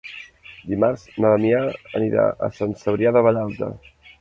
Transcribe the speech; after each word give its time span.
Dimarts 0.69 1.03
na 1.11 1.31
Damià 1.35 1.61
anirà 2.01 2.25
a 2.49 2.53
Sant 2.59 2.75
Cebrià 2.85 3.17
de 3.19 3.23
Vallalta. 3.29 3.71